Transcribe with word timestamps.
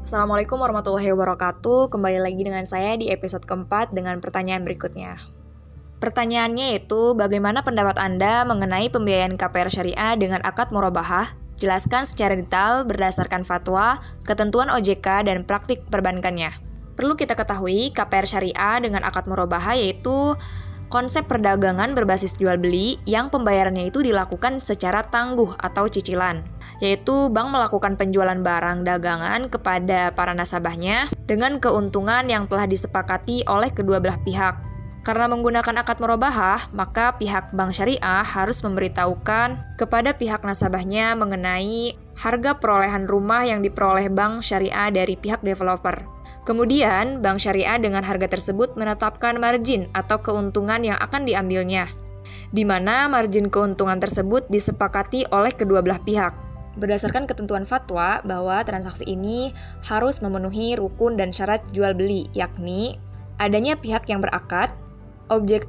Assalamualaikum 0.00 0.56
warahmatullahi 0.56 1.12
wabarakatuh. 1.12 1.92
Kembali 1.92 2.16
lagi 2.16 2.40
dengan 2.48 2.64
saya 2.64 2.96
di 2.96 3.12
episode 3.12 3.44
keempat 3.44 3.92
dengan 3.92 4.24
pertanyaan 4.24 4.64
berikutnya. 4.64 5.20
Pertanyaannya 6.00 6.72
yaitu, 6.72 7.12
bagaimana 7.12 7.60
pendapat 7.60 8.00
Anda 8.00 8.48
mengenai 8.48 8.88
pembiayaan 8.88 9.36
KPR 9.36 9.68
syariah 9.68 10.16
dengan 10.16 10.40
akad 10.40 10.72
murabahah? 10.72 11.28
Jelaskan 11.60 12.08
secara 12.08 12.32
detail 12.32 12.88
berdasarkan 12.88 13.44
fatwa, 13.44 14.00
ketentuan 14.24 14.72
OJK, 14.72 15.28
dan 15.28 15.44
praktik 15.44 15.84
perbankannya. 15.92 16.56
Perlu 16.96 17.20
kita 17.20 17.36
ketahui, 17.36 17.92
KPR 17.92 18.24
syariah 18.24 18.80
dengan 18.80 19.04
akad 19.04 19.28
murabahah 19.28 19.76
yaitu 19.76 20.40
konsep 20.90 21.30
perdagangan 21.30 21.94
berbasis 21.94 22.34
jual 22.36 22.58
beli 22.58 22.98
yang 23.06 23.30
pembayarannya 23.30 23.88
itu 23.88 24.02
dilakukan 24.02 24.58
secara 24.58 25.06
tangguh 25.06 25.54
atau 25.56 25.86
cicilan, 25.86 26.42
yaitu 26.82 27.30
bank 27.30 27.54
melakukan 27.54 27.94
penjualan 27.94 28.36
barang 28.36 28.82
dagangan 28.82 29.46
kepada 29.46 30.10
para 30.12 30.34
nasabahnya 30.34 31.08
dengan 31.30 31.62
keuntungan 31.62 32.26
yang 32.26 32.50
telah 32.50 32.66
disepakati 32.66 33.46
oleh 33.46 33.70
kedua 33.70 34.02
belah 34.02 34.18
pihak. 34.26 34.58
Karena 35.00 35.32
menggunakan 35.32 35.80
akad 35.80 35.96
murabahah, 35.96 36.76
maka 36.76 37.16
pihak 37.16 37.56
bank 37.56 37.72
syariah 37.72 38.20
harus 38.20 38.60
memberitahukan 38.60 39.80
kepada 39.80 40.12
pihak 40.12 40.44
nasabahnya 40.44 41.16
mengenai 41.16 41.96
harga 42.20 42.60
perolehan 42.60 43.08
rumah 43.08 43.48
yang 43.48 43.64
diperoleh 43.64 44.12
bank 44.12 44.44
syariah 44.44 44.92
dari 44.92 45.16
pihak 45.16 45.40
developer. 45.40 46.19
Kemudian, 46.48 47.20
bank 47.20 47.38
syariah 47.38 47.76
dengan 47.76 48.00
harga 48.00 48.24
tersebut 48.24 48.72
menetapkan 48.74 49.36
margin 49.36 49.92
atau 49.92 50.18
keuntungan 50.24 50.80
yang 50.80 50.96
akan 50.96 51.28
diambilnya, 51.28 51.84
di 52.50 52.64
mana 52.64 53.06
margin 53.12 53.52
keuntungan 53.52 54.00
tersebut 54.00 54.48
disepakati 54.48 55.28
oleh 55.30 55.52
kedua 55.52 55.84
belah 55.84 56.00
pihak. 56.00 56.32
Berdasarkan 56.80 57.28
ketentuan 57.28 57.68
fatwa 57.68 58.24
bahwa 58.24 58.62
transaksi 58.64 59.04
ini 59.04 59.52
harus 59.84 60.24
memenuhi 60.24 60.78
rukun 60.78 61.18
dan 61.20 61.34
syarat 61.34 61.60
jual 61.74 61.92
beli, 61.92 62.30
yakni 62.32 62.96
adanya 63.36 63.76
pihak 63.76 64.08
yang 64.08 64.24
berakad, 64.24 64.72
objek 65.28 65.66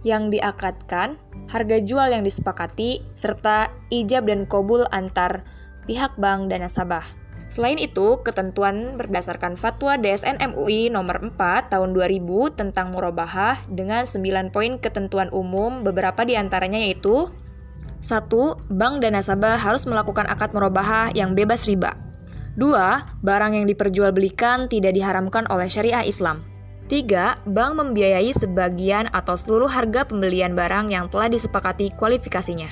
yang 0.00 0.32
diakadkan, 0.32 1.20
harga 1.52 1.76
jual 1.84 2.08
yang 2.08 2.24
disepakati, 2.24 3.04
serta 3.12 3.68
ijab 3.92 4.26
dan 4.26 4.48
kobul 4.48 4.88
antar 4.90 5.44
pihak 5.84 6.16
bank 6.16 6.48
dan 6.48 6.64
nasabah. 6.64 7.19
Selain 7.50 7.82
itu, 7.82 8.22
ketentuan 8.22 8.94
berdasarkan 8.94 9.58
Fatwa 9.58 9.98
DSN 9.98 10.38
MUI 10.54 10.86
nomor 10.86 11.18
4 11.18 11.74
tahun 11.74 11.90
2000 11.90 12.22
tentang 12.54 12.94
murabahah 12.94 13.58
dengan 13.66 14.06
9 14.06 14.54
poin 14.54 14.78
ketentuan 14.78 15.26
umum 15.34 15.82
beberapa 15.82 16.22
di 16.22 16.38
antaranya 16.38 16.78
yaitu 16.78 17.26
1. 18.06 18.30
Bank 18.70 19.02
dan 19.02 19.18
nasabah 19.18 19.58
harus 19.58 19.82
melakukan 19.90 20.30
akad 20.30 20.54
murabahah 20.54 21.10
yang 21.10 21.34
bebas 21.34 21.66
riba. 21.66 21.98
2. 22.54 23.18
Barang 23.18 23.58
yang 23.58 23.66
diperjualbelikan 23.66 24.70
tidak 24.70 24.94
diharamkan 24.94 25.50
oleh 25.50 25.66
syariah 25.66 26.06
Islam. 26.06 26.46
3. 26.86 27.50
Bank 27.50 27.72
membiayai 27.74 28.30
sebagian 28.30 29.10
atau 29.10 29.34
seluruh 29.34 29.66
harga 29.66 30.06
pembelian 30.06 30.54
barang 30.54 30.86
yang 30.94 31.10
telah 31.10 31.26
disepakati 31.26 31.98
kualifikasinya. 31.98 32.70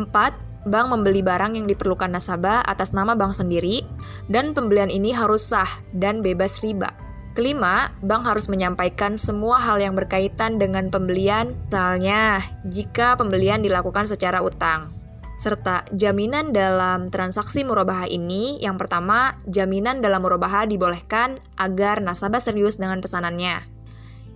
4 0.00 0.55
bank 0.66 0.86
membeli 0.90 1.22
barang 1.22 1.54
yang 1.54 1.70
diperlukan 1.70 2.10
nasabah 2.10 2.66
atas 2.66 2.90
nama 2.90 3.14
bank 3.14 3.38
sendiri, 3.38 3.86
dan 4.26 4.52
pembelian 4.52 4.90
ini 4.90 5.14
harus 5.14 5.46
sah 5.46 5.70
dan 5.94 6.20
bebas 6.20 6.60
riba. 6.60 6.90
Kelima, 7.38 7.92
bank 8.00 8.24
harus 8.26 8.48
menyampaikan 8.48 9.20
semua 9.20 9.60
hal 9.60 9.78
yang 9.78 9.92
berkaitan 9.92 10.56
dengan 10.56 10.88
pembelian, 10.88 11.52
misalnya 11.68 12.40
jika 12.66 13.14
pembelian 13.14 13.60
dilakukan 13.60 14.08
secara 14.08 14.40
utang. 14.40 14.88
Serta 15.36 15.84
jaminan 15.92 16.56
dalam 16.56 17.12
transaksi 17.12 17.60
murabahah 17.60 18.08
ini, 18.08 18.56
yang 18.64 18.80
pertama, 18.80 19.36
jaminan 19.44 20.00
dalam 20.00 20.24
murabahah 20.24 20.64
dibolehkan 20.64 21.36
agar 21.60 22.00
nasabah 22.00 22.40
serius 22.40 22.80
dengan 22.80 23.04
pesanannya. 23.04 23.68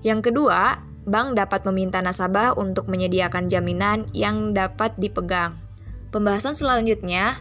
Yang 0.05 0.29
kedua, 0.29 0.85
bank 1.09 1.41
dapat 1.41 1.65
meminta 1.65 2.05
nasabah 2.05 2.53
untuk 2.53 2.85
menyediakan 2.93 3.49
jaminan 3.49 4.05
yang 4.13 4.53
dapat 4.53 4.93
dipegang. 5.01 5.57
Pembahasan 6.11 6.59
selanjutnya 6.59 7.39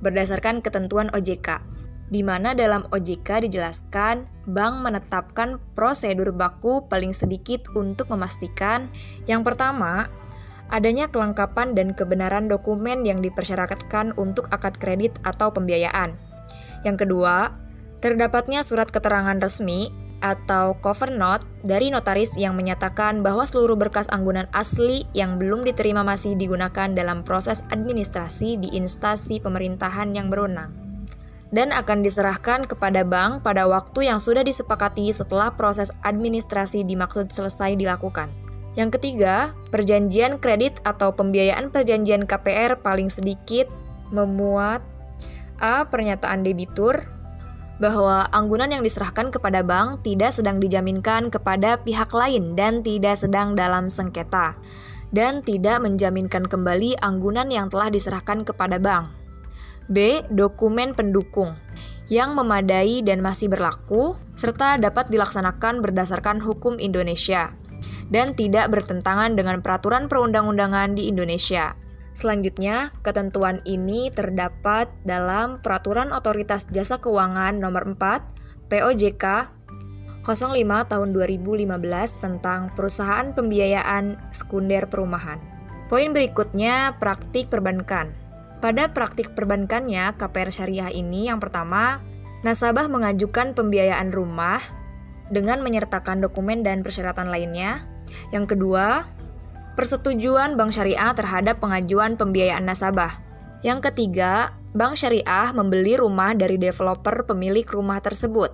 berdasarkan 0.00 0.64
ketentuan 0.64 1.12
OJK, 1.12 1.60
di 2.08 2.24
mana 2.24 2.56
dalam 2.56 2.88
OJK 2.88 3.44
dijelaskan 3.44 4.24
bank 4.48 4.74
menetapkan 4.80 5.60
prosedur 5.76 6.32
baku 6.32 6.88
paling 6.88 7.12
sedikit 7.12 7.68
untuk 7.76 8.08
memastikan 8.08 8.88
yang 9.28 9.44
pertama, 9.44 10.08
adanya 10.72 11.12
kelengkapan 11.12 11.76
dan 11.76 11.92
kebenaran 11.92 12.48
dokumen 12.48 13.04
yang 13.04 13.20
dipersyaratkan 13.20 14.16
untuk 14.16 14.48
akad 14.48 14.80
kredit 14.80 15.12
atau 15.20 15.52
pembiayaan. 15.52 16.16
Yang 16.88 17.04
kedua, 17.04 17.52
terdapatnya 18.00 18.64
surat 18.64 18.88
keterangan 18.88 19.36
resmi 19.36 19.92
atau 20.24 20.78
cover 20.80 21.12
note 21.12 21.44
dari 21.60 21.92
notaris 21.92 22.34
yang 22.40 22.56
menyatakan 22.56 23.20
bahwa 23.20 23.44
seluruh 23.44 23.76
berkas 23.76 24.08
anggunan 24.08 24.48
asli 24.56 25.04
yang 25.12 25.36
belum 25.36 25.62
diterima 25.64 26.00
masih 26.00 26.34
digunakan 26.34 26.88
dalam 26.92 27.20
proses 27.22 27.60
administrasi 27.68 28.56
di 28.56 28.72
instansi 28.72 29.38
pemerintahan 29.44 30.16
yang 30.16 30.32
berwenang 30.32 30.86
dan 31.54 31.70
akan 31.70 32.02
diserahkan 32.02 32.66
kepada 32.66 33.06
bank 33.06 33.46
pada 33.46 33.70
waktu 33.70 34.10
yang 34.10 34.18
sudah 34.18 34.42
disepakati 34.42 35.08
setelah 35.14 35.54
proses 35.54 35.94
administrasi 36.02 36.82
dimaksud 36.82 37.30
selesai 37.30 37.78
dilakukan. 37.78 38.28
Yang 38.76 39.00
ketiga, 39.00 39.56
perjanjian 39.72 40.36
kredit 40.36 40.84
atau 40.84 41.14
pembiayaan 41.16 41.72
perjanjian 41.72 42.28
KPR 42.28 42.84
paling 42.84 43.08
sedikit 43.08 43.70
memuat 44.12 44.84
A. 45.56 45.88
Pernyataan 45.88 46.44
debitur 46.44 47.08
bahwa 47.76 48.24
anggunan 48.32 48.72
yang 48.72 48.80
diserahkan 48.80 49.28
kepada 49.28 49.60
bank 49.60 50.00
tidak 50.00 50.32
sedang 50.32 50.56
dijaminkan 50.56 51.28
kepada 51.28 51.76
pihak 51.80 52.08
lain 52.16 52.56
dan 52.56 52.80
tidak 52.80 53.20
sedang 53.20 53.52
dalam 53.52 53.92
sengketa, 53.92 54.56
dan 55.12 55.44
tidak 55.44 55.84
menjaminkan 55.84 56.48
kembali 56.48 56.96
anggunan 57.04 57.52
yang 57.52 57.68
telah 57.68 57.92
diserahkan 57.92 58.48
kepada 58.48 58.80
bank. 58.80 59.12
B. 59.86 60.24
Dokumen 60.32 60.98
pendukung 60.98 61.54
yang 62.06 62.34
memadai 62.38 63.02
dan 63.02 63.18
masih 63.22 63.50
berlaku, 63.50 64.14
serta 64.38 64.78
dapat 64.78 65.10
dilaksanakan 65.10 65.82
berdasarkan 65.82 66.38
hukum 66.42 66.78
Indonesia, 66.78 67.54
dan 68.10 68.34
tidak 68.34 68.70
bertentangan 68.70 69.34
dengan 69.34 69.62
peraturan 69.62 70.06
perundang-undangan 70.06 70.94
di 70.94 71.10
Indonesia. 71.10 71.74
Selanjutnya, 72.16 72.96
ketentuan 73.04 73.60
ini 73.68 74.08
terdapat 74.08 74.88
dalam 75.04 75.60
Peraturan 75.60 76.16
Otoritas 76.16 76.64
Jasa 76.72 76.96
Keuangan 76.96 77.60
Nomor 77.60 77.92
4 77.92 78.72
POJK 78.72 79.52
05 80.24 80.90
tahun 80.90 81.08
2015 81.12 81.68
tentang 82.18 82.72
perusahaan 82.72 83.30
pembiayaan 83.36 84.32
sekunder 84.32 84.88
perumahan. 84.88 85.38
Poin 85.92 86.10
berikutnya 86.10 86.96
praktik 86.98 87.52
perbankan. 87.52 88.10
Pada 88.58 88.90
praktik 88.90 89.36
perbankannya, 89.36 90.16
KPR 90.16 90.50
syariah 90.50 90.90
ini 90.90 91.28
yang 91.28 91.38
pertama, 91.38 92.00
nasabah 92.42 92.88
mengajukan 92.88 93.52
pembiayaan 93.52 94.10
rumah 94.10 94.58
dengan 95.30 95.62
menyertakan 95.62 96.24
dokumen 96.24 96.66
dan 96.66 96.80
persyaratan 96.80 97.30
lainnya. 97.30 97.86
Yang 98.34 98.56
kedua, 98.56 99.06
persetujuan 99.76 100.56
Bank 100.56 100.72
Syariah 100.72 101.12
terhadap 101.12 101.60
pengajuan 101.60 102.16
pembiayaan 102.16 102.64
nasabah. 102.64 103.20
Yang 103.60 103.92
ketiga, 103.92 104.56
Bank 104.72 104.96
Syariah 104.96 105.52
membeli 105.52 106.00
rumah 106.00 106.32
dari 106.32 106.56
developer 106.56 107.28
pemilik 107.28 107.64
rumah 107.68 108.00
tersebut. 108.00 108.50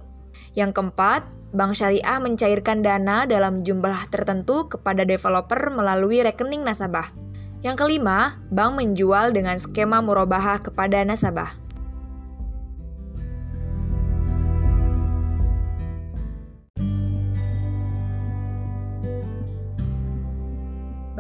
Yang 0.53 0.77
keempat, 0.77 1.25
Bank 1.55 1.79
Syariah 1.79 2.19
mencairkan 2.19 2.83
dana 2.83 3.25
dalam 3.25 3.63
jumlah 3.63 4.11
tertentu 4.11 4.67
kepada 4.67 5.07
developer 5.07 5.71
melalui 5.71 6.21
rekening 6.21 6.67
nasabah. 6.67 7.15
Yang 7.63 7.77
kelima, 7.79 8.43
bank 8.51 8.75
menjual 8.75 9.31
dengan 9.31 9.55
skema 9.55 10.03
murabahah 10.03 10.59
kepada 10.59 11.07
nasabah. 11.07 11.55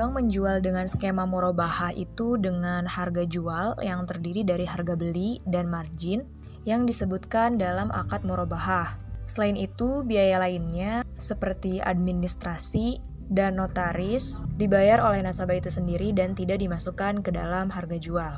Bank 0.02 0.18
menjual 0.18 0.66
dengan 0.66 0.90
skema 0.90 1.30
murabahah 1.30 1.94
itu 1.94 2.34
dengan 2.34 2.90
harga 2.90 3.22
jual 3.22 3.78
yang 3.86 4.02
terdiri 4.02 4.42
dari 4.42 4.66
harga 4.66 4.98
beli 4.98 5.38
dan 5.46 5.70
margin 5.70 6.26
yang 6.66 6.90
disebutkan 6.90 7.54
dalam 7.54 7.86
akad 7.94 8.26
murabahah. 8.26 8.98
Selain 9.30 9.54
itu, 9.54 10.02
biaya 10.02 10.42
lainnya 10.42 11.06
seperti 11.22 11.78
administrasi 11.78 12.98
dan 13.30 13.62
notaris 13.62 14.42
dibayar 14.58 15.06
oleh 15.06 15.22
nasabah 15.22 15.62
itu 15.62 15.70
sendiri 15.70 16.10
dan 16.10 16.34
tidak 16.34 16.58
dimasukkan 16.58 17.22
ke 17.22 17.30
dalam 17.30 17.70
harga 17.70 17.94
jual. 17.94 18.34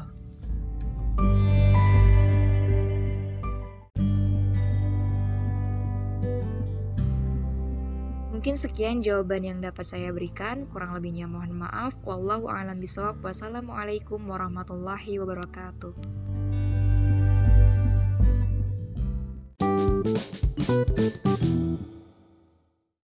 Mungkin 8.44 8.60
sekian 8.60 9.00
jawaban 9.00 9.40
yang 9.40 9.64
dapat 9.64 9.88
saya 9.88 10.12
berikan. 10.12 10.68
Kurang 10.68 10.92
lebihnya 10.92 11.24
mohon 11.24 11.64
maaf. 11.64 11.96
Wallahu 12.04 12.44
a'lam 12.52 12.76
bishawab. 12.76 13.24
Wassalamualaikum 13.24 14.20
warahmatullahi 14.20 15.16
wabarakatuh. 15.16 15.96